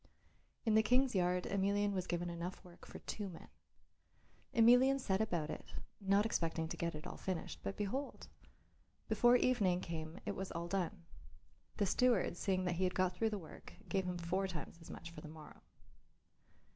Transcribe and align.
In 0.65 0.73
the 0.73 0.81
King's 0.81 1.13
yard 1.13 1.43
Emelian 1.43 1.91
was 1.93 2.07
given 2.07 2.27
enough 2.31 2.63
work 2.65 2.87
for 2.87 2.97
two 2.97 3.29
men. 3.29 3.49
Emelian 4.51 4.99
set 4.99 5.21
about 5.21 5.51
it, 5.51 5.75
not 5.99 6.25
expecting 6.25 6.67
to 6.69 6.75
get 6.75 6.95
it 6.95 7.05
all 7.05 7.17
finished, 7.17 7.59
but 7.61 7.77
behold! 7.77 8.27
before 9.07 9.35
evening 9.35 9.79
came 9.79 10.19
it 10.25 10.35
was 10.35 10.51
all 10.53 10.67
done. 10.67 11.05
The 11.77 11.85
steward, 11.85 12.35
seeing 12.35 12.63
that 12.65 12.77
he 12.77 12.83
had 12.83 12.95
got 12.95 13.13
through 13.13 13.29
the 13.29 13.37
work, 13.37 13.73
gave 13.89 14.05
him 14.05 14.17
four 14.17 14.47
times 14.47 14.79
as 14.81 14.89
much 14.89 15.11
for 15.11 15.21
the 15.21 15.27
morrow. 15.29 15.61